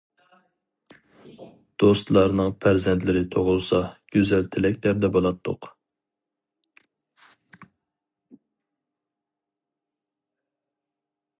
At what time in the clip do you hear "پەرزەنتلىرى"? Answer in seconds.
2.65-3.21